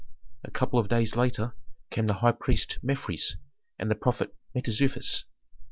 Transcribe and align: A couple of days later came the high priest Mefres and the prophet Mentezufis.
A 0.43 0.49
couple 0.49 0.79
of 0.79 0.87
days 0.87 1.15
later 1.15 1.53
came 1.91 2.07
the 2.07 2.15
high 2.15 2.31
priest 2.31 2.79
Mefres 2.81 3.35
and 3.77 3.91
the 3.91 3.93
prophet 3.93 4.33
Mentezufis. 4.55 5.25